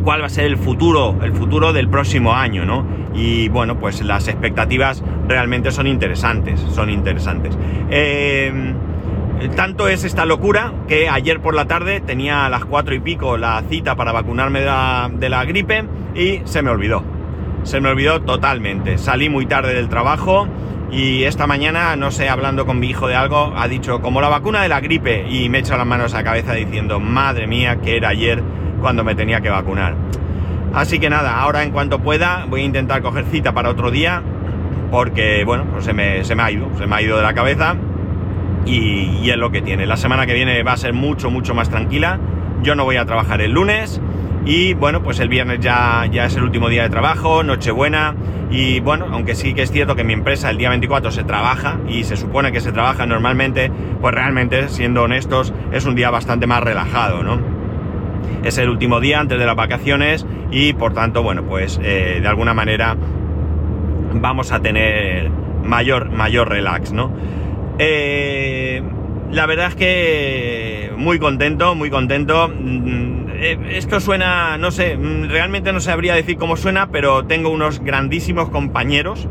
cuál 0.00 0.22
va 0.22 0.26
a 0.26 0.30
ser 0.30 0.44
el 0.44 0.56
futuro, 0.56 1.16
el 1.22 1.32
futuro 1.32 1.72
del 1.72 1.88
próximo 1.88 2.34
año, 2.34 2.64
¿no? 2.64 2.84
Y 3.14 3.48
bueno, 3.48 3.78
pues 3.78 4.02
las 4.02 4.28
expectativas 4.28 5.02
realmente 5.28 5.70
son 5.70 5.86
interesantes, 5.86 6.60
son 6.60 6.90
interesantes. 6.90 7.56
tanto 9.54 9.88
es 9.88 10.04
esta 10.04 10.24
locura 10.24 10.72
que 10.88 11.08
ayer 11.08 11.40
por 11.40 11.54
la 11.54 11.66
tarde 11.66 12.00
tenía 12.00 12.46
a 12.46 12.50
las 12.50 12.64
cuatro 12.64 12.94
y 12.94 13.00
pico 13.00 13.36
la 13.36 13.62
cita 13.68 13.94
para 13.96 14.12
vacunarme 14.12 14.60
de 14.60 15.28
la 15.28 15.44
gripe 15.44 15.84
y 16.14 16.40
se 16.44 16.62
me 16.62 16.70
olvidó 16.70 17.16
se 17.66 17.80
me 17.80 17.88
olvidó 17.88 18.22
totalmente. 18.22 18.96
Salí 18.96 19.28
muy 19.28 19.46
tarde 19.46 19.74
del 19.74 19.88
trabajo 19.88 20.46
y 20.90 21.24
esta 21.24 21.46
mañana, 21.48 21.96
no 21.96 22.12
sé, 22.12 22.28
hablando 22.28 22.64
con 22.64 22.78
mi 22.78 22.88
hijo 22.88 23.08
de 23.08 23.16
algo, 23.16 23.52
ha 23.56 23.66
dicho 23.66 24.00
como 24.00 24.20
la 24.20 24.28
vacuna 24.28 24.62
de 24.62 24.68
la 24.68 24.80
gripe 24.80 25.26
y 25.28 25.48
me 25.48 25.58
he 25.58 25.60
echado 25.62 25.78
las 25.78 25.86
manos 25.86 26.14
a 26.14 26.18
la 26.18 26.24
cabeza 26.24 26.52
diciendo, 26.54 27.00
madre 27.00 27.48
mía, 27.48 27.80
que 27.82 27.96
era 27.96 28.10
ayer 28.10 28.42
cuando 28.80 29.04
me 29.04 29.14
tenía 29.14 29.40
que 29.40 29.50
vacunar. 29.50 29.94
Así 30.74 30.98
que 30.98 31.08
nada, 31.08 31.40
ahora 31.40 31.62
en 31.62 31.70
cuanto 31.70 32.00
pueda 32.00 32.46
voy 32.48 32.62
a 32.62 32.64
intentar 32.64 33.02
coger 33.02 33.24
cita 33.26 33.52
para 33.52 33.70
otro 33.70 33.90
día 33.90 34.22
porque, 34.90 35.44
bueno, 35.44 35.64
pues 35.72 35.84
se 35.84 35.92
me, 35.92 36.24
se 36.24 36.34
me 36.34 36.42
ha 36.42 36.50
ido, 36.50 36.68
se 36.78 36.86
me 36.86 36.96
ha 36.96 37.02
ido 37.02 37.16
de 37.16 37.22
la 37.22 37.34
cabeza 37.34 37.76
y, 38.64 39.18
y 39.22 39.30
es 39.30 39.36
lo 39.36 39.50
que 39.50 39.62
tiene. 39.62 39.86
La 39.86 39.96
semana 39.96 40.26
que 40.26 40.34
viene 40.34 40.62
va 40.62 40.72
a 40.72 40.76
ser 40.76 40.92
mucho, 40.92 41.30
mucho 41.30 41.54
más 41.54 41.70
tranquila. 41.70 42.18
Yo 42.62 42.74
no 42.74 42.84
voy 42.84 42.96
a 42.96 43.04
trabajar 43.04 43.40
el 43.40 43.52
lunes 43.52 44.00
y 44.46 44.74
bueno, 44.74 45.02
pues 45.02 45.18
el 45.18 45.28
viernes 45.28 45.58
ya, 45.58 46.06
ya 46.10 46.26
es 46.26 46.36
el 46.36 46.44
último 46.44 46.68
día 46.68 46.84
de 46.84 46.88
trabajo, 46.88 47.42
Nochebuena. 47.42 48.14
Y 48.48 48.78
bueno, 48.78 49.06
aunque 49.10 49.34
sí 49.34 49.54
que 49.54 49.62
es 49.62 49.72
cierto 49.72 49.96
que 49.96 50.04
mi 50.04 50.12
empresa 50.12 50.50
el 50.50 50.56
día 50.56 50.68
24 50.68 51.10
se 51.10 51.24
trabaja 51.24 51.78
y 51.88 52.04
se 52.04 52.16
supone 52.16 52.52
que 52.52 52.60
se 52.60 52.70
trabaja 52.70 53.04
normalmente, 53.06 53.72
pues 54.00 54.14
realmente, 54.14 54.68
siendo 54.68 55.02
honestos, 55.02 55.52
es 55.72 55.84
un 55.84 55.96
día 55.96 56.10
bastante 56.10 56.46
más 56.46 56.62
relajado, 56.62 57.24
¿no? 57.24 57.55
Es 58.44 58.58
el 58.58 58.68
último 58.68 59.00
día 59.00 59.20
antes 59.20 59.38
de 59.38 59.46
las 59.46 59.56
vacaciones 59.56 60.26
y 60.50 60.72
por 60.72 60.94
tanto, 60.94 61.22
bueno, 61.22 61.44
pues 61.44 61.80
eh, 61.82 62.18
de 62.20 62.28
alguna 62.28 62.54
manera 62.54 62.96
vamos 64.14 64.52
a 64.52 64.60
tener 64.60 65.30
mayor, 65.64 66.10
mayor 66.10 66.48
relax, 66.48 66.92
¿no? 66.92 67.12
Eh, 67.78 68.82
la 69.32 69.46
verdad 69.46 69.68
es 69.68 69.74
que 69.74 70.92
muy 70.96 71.18
contento, 71.18 71.74
muy 71.74 71.90
contento. 71.90 72.48
Mm, 72.48 73.30
eh, 73.34 73.58
esto 73.72 74.00
suena, 74.00 74.56
no 74.58 74.70
sé, 74.70 74.96
mm, 74.96 75.28
realmente 75.28 75.72
no 75.72 75.80
sabría 75.80 76.14
decir 76.14 76.36
cómo 76.36 76.56
suena, 76.56 76.90
pero 76.90 77.24
tengo 77.24 77.50
unos 77.50 77.80
grandísimos 77.80 78.48
compañeros. 78.50 79.28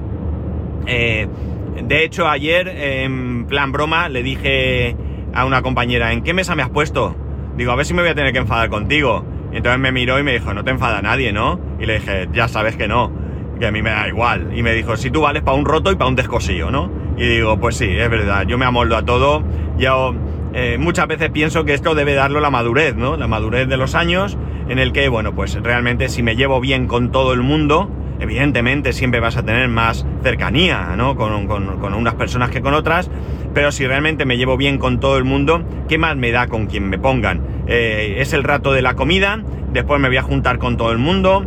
De 0.85 2.03
hecho, 2.03 2.27
ayer, 2.27 2.67
en 2.67 3.45
plan 3.47 3.71
broma, 3.71 4.07
le 4.07 4.21
dije 4.21 4.95
a 5.33 5.45
una 5.45 5.61
compañera, 5.61 6.13
¿en 6.13 6.21
qué 6.21 6.33
mesa 6.33 6.55
me 6.55 6.61
has 6.61 6.69
puesto? 6.69 7.15
Digo, 7.57 7.71
a 7.71 7.75
ver 7.75 7.85
si 7.85 7.93
me 7.93 8.01
voy 8.01 8.11
a 8.11 8.15
tener 8.15 8.33
que 8.33 8.39
enfadar 8.39 8.69
contigo. 8.69 9.25
Y 9.51 9.57
entonces 9.57 9.79
me 9.79 9.91
miró 9.91 10.19
y 10.19 10.23
me 10.23 10.33
dijo, 10.33 10.53
no 10.53 10.63
te 10.63 10.71
enfada 10.71 11.01
nadie, 11.01 11.31
¿no? 11.31 11.59
Y 11.79 11.85
le 11.85 11.99
dije, 11.99 12.27
ya 12.33 12.47
sabes 12.47 12.75
que 12.75 12.87
no, 12.87 13.11
que 13.59 13.67
a 13.67 13.71
mí 13.71 13.81
me 13.81 13.91
da 13.91 14.07
igual. 14.07 14.51
Y 14.55 14.63
me 14.63 14.73
dijo, 14.73 14.97
si 14.97 15.11
tú 15.11 15.21
vales 15.21 15.43
para 15.43 15.57
un 15.57 15.65
roto 15.65 15.91
y 15.91 15.95
para 15.95 16.09
un 16.09 16.15
descosillo, 16.15 16.71
¿no? 16.71 16.91
Y 17.17 17.25
digo, 17.25 17.57
pues 17.59 17.77
sí, 17.77 17.85
es 17.85 18.09
verdad, 18.09 18.45
yo 18.45 18.57
me 18.57 18.65
amoldo 18.65 18.97
a 18.97 19.03
todo. 19.03 19.43
Yo 19.77 20.13
eh, 20.53 20.77
muchas 20.77 21.07
veces 21.07 21.29
pienso 21.31 21.65
que 21.65 21.73
esto 21.73 21.95
debe 21.95 22.13
darlo 22.13 22.39
la 22.39 22.49
madurez, 22.49 22.95
¿no? 22.95 23.17
La 23.17 23.27
madurez 23.27 23.67
de 23.67 23.77
los 23.77 23.95
años, 23.95 24.37
en 24.69 24.79
el 24.79 24.91
que, 24.93 25.07
bueno, 25.09 25.35
pues 25.35 25.55
realmente 25.61 26.09
si 26.09 26.23
me 26.23 26.35
llevo 26.35 26.59
bien 26.59 26.87
con 26.87 27.11
todo 27.11 27.33
el 27.33 27.41
mundo, 27.41 27.89
evidentemente 28.19 28.93
siempre 28.93 29.19
vas 29.19 29.37
a 29.37 29.43
tener 29.43 29.67
más 29.67 30.05
cercanía, 30.23 30.95
¿no? 30.95 31.15
Con, 31.15 31.47
con, 31.47 31.93
unas 31.93 32.15
personas 32.15 32.49
que 32.49 32.61
con 32.61 32.73
otras, 32.73 33.09
pero 33.55 33.71
si 33.71 33.87
realmente 33.87 34.25
me 34.25 34.37
llevo 34.37 34.57
bien 34.57 34.77
con 34.77 34.99
todo 34.99 35.17
el 35.17 35.23
mundo, 35.23 35.63
¿qué 35.87 35.97
más 35.97 36.17
me 36.17 36.31
da 36.31 36.47
con 36.47 36.67
quien 36.67 36.89
me 36.89 36.99
pongan? 36.99 37.41
Eh, 37.67 38.17
es 38.19 38.33
el 38.33 38.43
rato 38.43 38.73
de 38.73 38.81
la 38.81 38.95
comida, 38.95 39.41
después 39.71 39.99
me 40.01 40.09
voy 40.09 40.17
a 40.17 40.23
juntar 40.23 40.59
con 40.59 40.75
todo 40.75 40.91
el 40.91 40.97
mundo. 40.97 41.45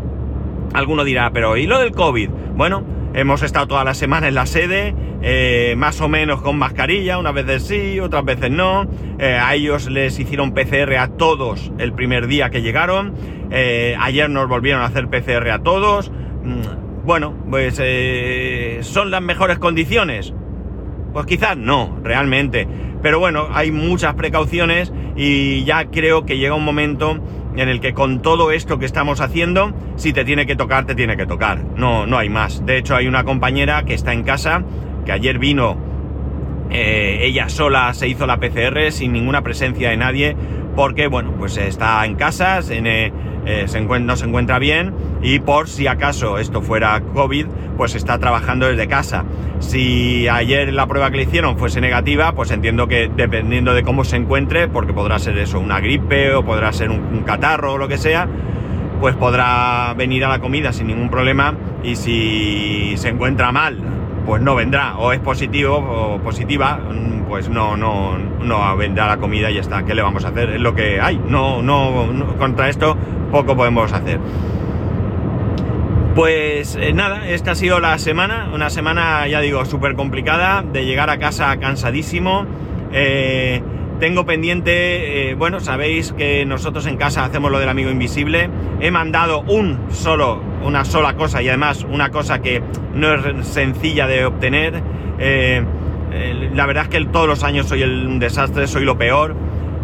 Alguno 0.72 1.04
dirá, 1.04 1.30
pero 1.32 1.58
¿y 1.58 1.66
lo 1.66 1.78
del 1.78 1.92
COVID? 1.92 2.30
Bueno, 2.56 2.82
hemos 3.12 3.42
estado 3.42 3.68
toda 3.68 3.84
la 3.84 3.92
semana 3.92 4.26
en 4.26 4.34
la 4.34 4.46
sede, 4.46 4.94
eh, 5.20 5.74
más 5.76 6.00
o 6.00 6.08
menos 6.08 6.40
con 6.40 6.56
mascarilla, 6.56 7.18
unas 7.18 7.34
veces 7.34 7.64
sí, 7.64 8.00
otras 8.00 8.24
veces 8.24 8.50
no. 8.50 8.88
Eh, 9.18 9.38
a 9.38 9.54
ellos 9.54 9.90
les 9.90 10.18
hicieron 10.18 10.54
PCR 10.54 10.96
a 10.96 11.08
todos 11.08 11.70
el 11.76 11.92
primer 11.92 12.26
día 12.26 12.48
que 12.48 12.62
llegaron. 12.62 13.14
Ayer 14.00 14.30
nos 14.30 14.48
volvieron 14.48 14.80
a 14.80 14.86
hacer 14.86 15.08
PCR 15.08 15.50
a 15.50 15.58
todos. 15.58 16.10
Mm, 16.42 17.04
bueno, 17.04 17.34
pues 17.50 17.82
¿son 18.86 19.10
las 19.10 19.20
mejores 19.20 19.58
condiciones? 19.58 20.32
Pues 21.12 21.26
quizás 21.26 21.56
no, 21.56 21.98
realmente. 22.02 22.66
Pero 23.02 23.18
bueno, 23.18 23.48
hay 23.52 23.70
muchas 23.70 24.14
precauciones 24.14 24.92
y 25.16 25.64
ya 25.64 25.86
creo 25.86 26.26
que 26.26 26.38
llega 26.38 26.54
un 26.54 26.64
momento 26.64 27.18
en 27.56 27.68
el 27.68 27.80
que 27.80 27.94
con 27.94 28.22
todo 28.22 28.52
esto 28.52 28.78
que 28.78 28.86
estamos 28.86 29.20
haciendo, 29.20 29.72
si 29.96 30.12
te 30.12 30.24
tiene 30.24 30.46
que 30.46 30.56
tocar, 30.56 30.86
te 30.86 30.94
tiene 30.94 31.16
que 31.16 31.26
tocar. 31.26 31.64
No, 31.76 32.06
no 32.06 32.18
hay 32.18 32.28
más. 32.28 32.64
De 32.64 32.76
hecho, 32.76 32.94
hay 32.94 33.06
una 33.06 33.24
compañera 33.24 33.84
que 33.84 33.94
está 33.94 34.12
en 34.12 34.22
casa, 34.22 34.62
que 35.04 35.12
ayer 35.12 35.38
vino, 35.38 35.76
eh, 36.70 37.20
ella 37.22 37.48
sola 37.48 37.94
se 37.94 38.08
hizo 38.08 38.26
la 38.26 38.38
PCR 38.38 38.90
sin 38.92 39.12
ninguna 39.12 39.42
presencia 39.42 39.90
de 39.90 39.96
nadie, 39.96 40.36
porque, 40.76 41.08
bueno, 41.08 41.32
pues 41.38 41.56
está 41.56 42.04
en 42.04 42.14
casa, 42.14 42.60
eh, 42.70 43.12
no 44.00 44.16
se 44.16 44.26
encuentra 44.26 44.58
bien 44.58 44.94
y 45.22 45.40
por 45.40 45.68
si 45.68 45.86
acaso 45.86 46.38
esto 46.38 46.62
fuera 46.62 47.00
COVID, 47.14 47.46
pues 47.76 47.94
está 47.94 48.18
trabajando 48.18 48.68
desde 48.68 48.86
casa. 48.86 49.24
Si 49.60 50.28
ayer 50.28 50.72
la 50.72 50.86
prueba 50.86 51.10
que 51.10 51.16
le 51.16 51.22
hicieron 51.24 51.58
fuese 51.58 51.80
negativa, 51.80 52.32
pues 52.32 52.50
entiendo 52.50 52.86
que 52.86 53.10
dependiendo 53.14 53.74
de 53.74 53.82
cómo 53.82 54.04
se 54.04 54.16
encuentre, 54.16 54.68
porque 54.68 54.92
podrá 54.92 55.18
ser 55.18 55.36
eso, 55.38 55.58
una 55.58 55.80
gripe 55.80 56.34
o 56.34 56.44
podrá 56.44 56.72
ser 56.72 56.90
un, 56.90 57.22
catarro 57.24 57.74
o 57.74 57.78
lo 57.78 57.88
que 57.88 57.98
sea, 57.98 58.28
pues 59.00 59.16
podrá 59.16 59.94
venir 59.96 60.24
a 60.24 60.28
la 60.28 60.38
comida 60.40 60.72
sin 60.72 60.86
ningún 60.86 61.10
problema 61.10 61.54
y 61.82 61.96
si 61.96 62.94
se 62.96 63.08
encuentra 63.08 63.52
mal, 63.52 63.78
pues 64.28 64.42
no 64.42 64.54
vendrá, 64.54 64.98
o 64.98 65.10
es 65.10 65.20
positivo 65.20 65.76
o 65.76 66.18
positiva, 66.18 66.78
pues 67.30 67.48
no, 67.48 67.78
no, 67.78 68.18
no 68.18 68.76
vendrá 68.76 69.06
la 69.06 69.16
comida 69.16 69.50
y 69.50 69.54
ya 69.54 69.62
está. 69.62 69.86
¿Qué 69.86 69.94
le 69.94 70.02
vamos 70.02 70.26
a 70.26 70.28
hacer? 70.28 70.50
Es 70.50 70.60
lo 70.60 70.74
que 70.74 71.00
hay. 71.00 71.16
No, 71.16 71.62
no, 71.62 72.36
contra 72.38 72.68
esto 72.68 72.94
poco 73.32 73.56
podemos 73.56 73.90
hacer. 73.90 74.20
Pues 76.14 76.76
eh, 76.76 76.92
nada, 76.92 77.26
esta 77.26 77.52
ha 77.52 77.54
sido 77.54 77.80
la 77.80 77.96
semana, 77.96 78.50
una 78.52 78.68
semana 78.68 79.26
ya 79.28 79.40
digo 79.40 79.64
súper 79.64 79.94
complicada, 79.94 80.62
de 80.62 80.84
llegar 80.84 81.08
a 81.08 81.18
casa 81.18 81.56
cansadísimo. 81.56 82.44
Eh, 82.92 83.62
tengo 83.98 84.24
pendiente, 84.26 85.30
eh, 85.30 85.34
bueno, 85.34 85.60
sabéis 85.60 86.12
que 86.12 86.44
nosotros 86.46 86.86
en 86.86 86.96
casa 86.96 87.24
hacemos 87.24 87.50
lo 87.50 87.58
del 87.58 87.68
amigo 87.68 87.90
invisible. 87.90 88.48
He 88.80 88.90
mandado 88.90 89.40
un 89.42 89.78
solo, 89.90 90.40
una 90.62 90.84
sola 90.84 91.14
cosa 91.14 91.42
y 91.42 91.48
además 91.48 91.84
una 91.88 92.10
cosa 92.10 92.40
que 92.40 92.62
no 92.94 93.14
es 93.14 93.46
sencilla 93.46 94.06
de 94.06 94.24
obtener. 94.24 94.82
la 95.18 96.66
verdad 96.66 96.84
es 96.84 96.88
que 96.88 97.04
todos 97.06 97.26
los 97.26 97.44
años 97.44 97.66
soy 97.66 97.82
el, 97.82 98.18
desastre, 98.18 98.66
soy 98.66 98.84
lo 98.84 98.96
peor. 98.96 99.34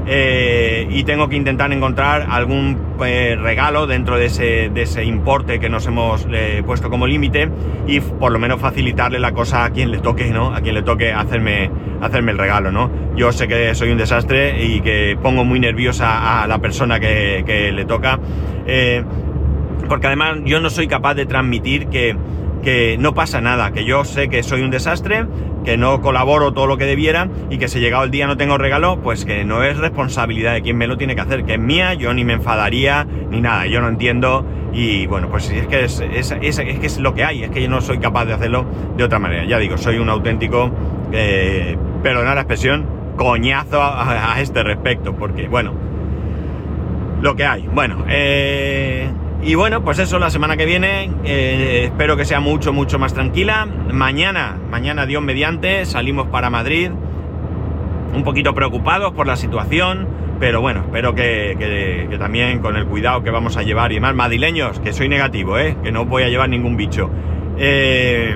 Eh, 0.06 0.86
y 0.90 1.04
tengo 1.04 1.28
que 1.28 1.36
intentar 1.36 1.72
encontrar 1.72 2.26
algún 2.28 2.78
eh, 3.04 3.36
regalo 3.40 3.86
dentro 3.86 4.18
de 4.18 4.26
ese, 4.26 5.04
importe 5.04 5.58
que 5.58 5.70
nos 5.70 5.86
hemos 5.86 6.26
eh, 6.30 6.62
puesto 6.64 6.90
como 6.90 7.06
límite 7.06 7.48
y 7.86 8.00
por 8.00 8.30
lo 8.30 8.38
menos 8.38 8.60
facilitarle 8.60 9.18
la 9.18 9.32
cosa 9.32 9.64
a 9.64 9.70
quien 9.70 9.90
le 9.90 9.98
toque, 9.98 10.30
¿no? 10.30 10.54
A 10.54 10.60
quien 10.60 10.74
le 10.74 10.82
toque 10.82 11.12
hacerme, 11.12 11.70
hacerme 12.02 12.32
el 12.32 12.38
regalo, 12.38 12.70
¿no? 12.70 12.90
Yo 13.16 13.32
sé 13.32 13.48
que 13.48 13.74
soy 13.74 13.92
un 13.92 13.98
desastre 13.98 14.62
y 14.62 14.80
que 14.80 15.16
pongo 15.22 15.44
muy 15.44 15.58
nerviosa 15.58 16.42
a 16.42 16.46
la 16.46 16.58
persona 16.58 17.00
que, 17.00 17.42
que 17.46 17.72
le 17.72 17.84
toca, 17.86 18.18
porque 19.88 20.06
además 20.06 20.38
yo 20.44 20.60
no 20.60 20.68
soy 20.68 20.86
capaz 20.86 21.14
de 21.14 21.26
transmitir 21.26 21.86
que 21.86 22.16
que 22.64 22.96
no 22.98 23.14
pasa 23.14 23.40
nada, 23.42 23.72
que 23.72 23.84
yo 23.84 24.04
sé 24.04 24.28
que 24.28 24.42
soy 24.42 24.62
un 24.62 24.70
desastre, 24.70 25.26
que 25.64 25.76
no 25.76 26.00
colaboro 26.00 26.52
todo 26.52 26.66
lo 26.66 26.76
que 26.76 26.84
debiera 26.84 27.28
y 27.50 27.58
que 27.58 27.68
si 27.68 27.80
llegado 27.80 28.04
el 28.04 28.10
día 28.10 28.26
no 28.26 28.36
tengo 28.36 28.58
regalo, 28.58 29.00
pues 29.00 29.24
que 29.24 29.44
no 29.44 29.62
es 29.62 29.78
responsabilidad 29.78 30.52
de 30.52 30.62
quien 30.62 30.76
me 30.76 30.86
lo 30.86 30.96
tiene 30.96 31.14
que 31.14 31.22
hacer, 31.22 31.44
que 31.44 31.54
es 31.54 31.60
mía, 31.60 31.94
yo 31.94 32.12
ni 32.12 32.24
me 32.24 32.34
enfadaría 32.34 33.06
ni 33.30 33.40
nada, 33.40 33.66
yo 33.66 33.80
no 33.80 33.88
entiendo 33.88 34.44
y 34.72 35.06
bueno, 35.06 35.28
pues 35.28 35.50
es 35.50 35.66
que 35.66 35.84
es, 35.84 36.00
es, 36.00 36.32
es, 36.32 36.60
que 36.60 36.86
es 36.86 36.98
lo 36.98 37.14
que 37.14 37.24
hay, 37.24 37.44
es 37.44 37.50
que 37.50 37.62
yo 37.62 37.68
no 37.68 37.80
soy 37.80 37.98
capaz 37.98 38.26
de 38.26 38.34
hacerlo 38.34 38.66
de 38.96 39.04
otra 39.04 39.18
manera. 39.18 39.44
Ya 39.44 39.58
digo, 39.58 39.78
soy 39.78 39.98
un 39.98 40.08
auténtico, 40.10 40.70
eh, 41.12 41.76
perdonad 42.02 42.34
la 42.34 42.40
expresión, 42.40 42.86
coñazo 43.16 43.80
a, 43.80 44.34
a 44.34 44.40
este 44.40 44.62
respecto, 44.62 45.14
porque 45.14 45.48
bueno, 45.48 45.72
lo 47.22 47.36
que 47.36 47.44
hay. 47.46 47.68
Bueno, 47.72 48.04
eh 48.08 49.08
y 49.44 49.54
bueno, 49.56 49.84
pues 49.84 49.98
eso, 49.98 50.18
la 50.18 50.30
semana 50.30 50.56
que 50.56 50.64
viene 50.64 51.10
eh, 51.24 51.84
espero 51.84 52.16
que 52.16 52.24
sea 52.24 52.40
mucho, 52.40 52.72
mucho 52.72 52.98
más 52.98 53.12
tranquila. 53.12 53.66
Mañana, 53.92 54.56
mañana 54.70 55.04
Dios 55.04 55.22
mediante, 55.22 55.84
salimos 55.84 56.28
para 56.28 56.48
Madrid. 56.48 56.90
Un 58.14 58.24
poquito 58.24 58.54
preocupados 58.54 59.12
por 59.12 59.26
la 59.26 59.36
situación, 59.36 60.08
pero 60.40 60.62
bueno, 60.62 60.80
espero 60.80 61.14
que, 61.14 62.08
también 62.18 62.60
con 62.60 62.76
el 62.76 62.86
cuidado 62.86 63.22
que 63.22 63.30
vamos 63.30 63.56
a 63.58 63.62
llevar 63.62 63.92
y 63.92 64.00
más 64.00 64.14
madrileños, 64.14 64.80
que 64.80 64.92
soy 64.94 65.08
negativo, 65.08 65.58
¿eh? 65.58 65.76
que 65.82 65.92
no 65.92 66.06
voy 66.06 66.22
a 66.22 66.28
llevar 66.28 66.48
ningún 66.48 66.76
bicho. 66.76 67.10
Eh, 67.58 68.34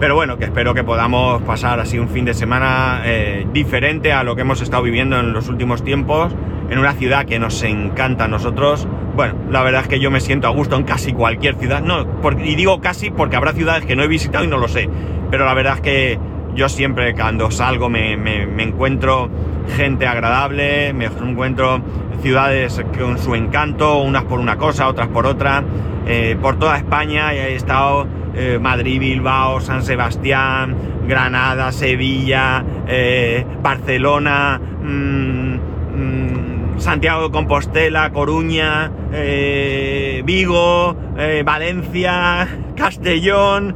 pero 0.00 0.16
bueno, 0.16 0.38
que 0.38 0.46
espero 0.46 0.74
que 0.74 0.82
podamos 0.82 1.42
pasar 1.42 1.78
así 1.78 1.98
un 1.98 2.08
fin 2.08 2.24
de 2.24 2.34
semana 2.34 3.02
eh, 3.04 3.46
diferente 3.52 4.12
a 4.12 4.24
lo 4.24 4.34
que 4.34 4.42
hemos 4.42 4.60
estado 4.60 4.82
viviendo 4.82 5.20
en 5.20 5.32
los 5.32 5.48
últimos 5.48 5.84
tiempos, 5.84 6.34
en 6.68 6.78
una 6.78 6.94
ciudad 6.94 7.26
que 7.26 7.38
nos 7.38 7.62
encanta 7.62 8.24
a 8.24 8.28
nosotros 8.28 8.88
bueno, 9.14 9.34
la 9.50 9.62
verdad 9.62 9.82
es 9.82 9.88
que 9.88 10.00
yo 10.00 10.10
me 10.10 10.20
siento 10.20 10.46
a 10.46 10.50
gusto 10.50 10.76
en 10.76 10.84
casi 10.84 11.12
cualquier 11.12 11.56
ciudad. 11.56 11.82
No, 11.82 12.06
y 12.42 12.54
digo 12.54 12.80
casi 12.80 13.10
porque 13.10 13.36
habrá 13.36 13.52
ciudades 13.52 13.84
que 13.84 13.96
no 13.96 14.02
he 14.02 14.08
visitado 14.08 14.44
y 14.44 14.48
no 14.48 14.56
lo 14.56 14.68
sé. 14.68 14.88
Pero 15.30 15.44
la 15.44 15.54
verdad 15.54 15.74
es 15.74 15.80
que 15.80 16.18
yo 16.54 16.68
siempre 16.68 17.14
cuando 17.14 17.50
salgo 17.50 17.88
me, 17.88 18.14
encuentro 18.62 19.28
gente 19.76 20.06
agradable, 20.06 20.92
me 20.92 21.06
encuentro 21.06 21.82
ciudades 22.22 22.82
con 22.98 23.18
su 23.18 23.34
encanto, 23.34 23.98
unas 23.98 24.24
por 24.24 24.40
una 24.40 24.56
cosa, 24.56 24.88
otras 24.88 25.08
por 25.08 25.26
otra. 25.26 25.64
Eh, 26.06 26.36
por 26.40 26.58
toda 26.58 26.76
España 26.76 27.34
he 27.34 27.54
estado 27.54 28.06
eh, 28.34 28.58
Madrid, 28.60 29.00
Bilbao, 29.00 29.60
San 29.60 29.82
Sebastián, 29.82 30.74
Granada, 31.06 31.72
Sevilla, 31.72 32.64
eh, 32.86 33.44
Barcelona. 33.62 34.60
Mmm, 34.82 35.60
Santiago 36.78 37.24
de 37.24 37.30
Compostela, 37.30 38.10
Coruña, 38.10 38.90
eh, 39.12 40.22
Vigo, 40.24 40.96
Valencia, 41.44 42.48
Castellón, 42.74 43.74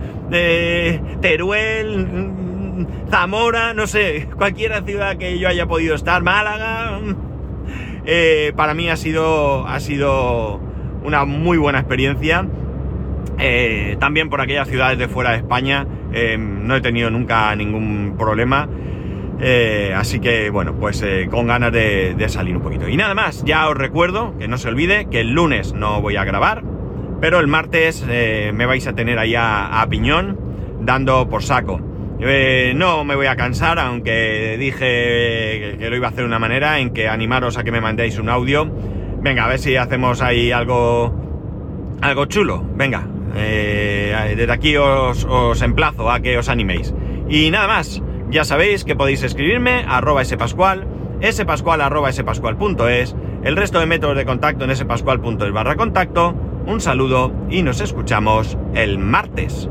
Teruel, 1.21 2.07
mm, 2.07 3.11
Zamora, 3.11 3.75
no 3.75 3.87
sé, 3.87 4.27
cualquier 4.39 4.83
ciudad 4.85 5.19
que 5.19 5.39
yo 5.39 5.49
haya 5.49 5.67
podido 5.67 5.95
estar, 5.95 6.23
Málaga, 6.23 6.99
para 8.57 8.73
mí 8.73 8.89
ha 8.89 8.97
sido, 8.97 9.67
ha 9.69 9.81
sido 9.81 10.61
una 11.05 11.27
muy 11.27 11.59
buena 11.59 11.81
experiencia. 11.81 12.47
También 13.99 14.29
por 14.31 14.41
aquellas 14.41 14.69
ciudades 14.69 14.99
de 14.99 15.09
fuera 15.09 15.31
de 15.31 15.39
España 15.39 15.87
no 16.39 16.77
he 16.77 16.81
tenido 16.81 17.11
nunca 17.11 17.55
ningún 17.57 18.17
problema. 18.19 18.69
Eh, 19.41 19.93
así 19.95 20.21
que 20.21 20.51
bueno, 20.51 20.75
pues 20.75 21.03
eh, 21.03 21.29
con 21.31 21.47
ganas 21.47 21.73
de, 21.73 22.17
salir 22.29 22.57
un 22.57 22.63
poquito. 22.63 22.89
Y 22.89 22.97
nada 22.97 23.15
más, 23.15 23.45
ya 23.45 23.69
os 23.69 23.77
recuerdo 23.77 24.37
que 24.39 24.49
no 24.49 24.59
se 24.59 24.69
olvide 24.69 25.07
que 25.11 25.21
el 25.21 25.33
lunes 25.33 25.73
no 25.73 26.01
voy 26.01 26.17
a 26.17 26.25
grabar, 26.25 26.63
pero 27.21 27.41
el 27.41 27.47
martes 27.47 28.05
eh, 28.09 28.53
me 28.55 28.67
vais 28.67 28.87
a 28.87 28.95
tener 28.95 29.19
ahí 29.19 29.35
a, 29.37 29.85
piñón 29.89 30.39
dando 30.81 31.29
por 31.29 31.43
saco. 31.43 31.81
no 32.75 33.05
me 33.05 33.17
voy 33.17 33.27
a 33.27 33.37
cansar, 33.37 33.79
aunque 33.79 34.57
dije 34.59 35.77
que 35.79 35.89
lo 35.91 35.97
iba 35.97 36.07
a 36.07 36.11
hacer 36.11 36.21
de 36.21 36.29
una 36.29 36.39
manera 36.39 36.79
en 36.79 36.91
que 36.91 37.09
animaros 37.09 37.59
a 37.59 37.65
que 37.65 37.73
me 37.73 37.81
mandéis 37.81 38.19
un 38.19 38.29
audio. 38.29 38.71
Venga, 39.21 39.47
a 39.47 39.49
ver 39.49 39.59
si 39.59 39.77
hacemos 39.77 40.23
ahí 40.23 40.53
algo, 40.53 41.15
algo 42.03 42.27
chulo. 42.27 42.63
Venga, 42.77 43.07
desde 43.35 44.53
aquí 44.53 44.77
os, 44.77 45.63
emplazo 45.63 46.11
a 46.11 46.21
que 46.21 46.39
os 46.39 46.49
animéis. 46.49 46.95
Y 47.29 47.51
nada 47.51 47.67
más. 47.67 48.03
Ya 48.31 48.45
sabéis 48.45 48.85
que 48.85 48.97
podéis 48.97 49.23
escribirme 49.23 49.85
arroba 49.87 50.25
spascual, 50.25 50.87
spascual 51.31 51.81
arroba 51.81 52.11
spascual.es, 52.11 53.15
el 53.45 53.57
resto 53.57 53.79
de 53.79 53.87
métodos 53.87 54.17
de 54.17 54.25
contacto 54.25 54.65
en 54.65 54.75
spascual.es 54.75 55.53
barra 55.53 55.77
contacto. 55.77 56.35
Un 56.67 56.81
saludo 56.81 57.33
y 57.51 57.63
nos 57.63 57.81
escuchamos 57.81 58.59
el 58.75 58.99
martes. 58.99 59.69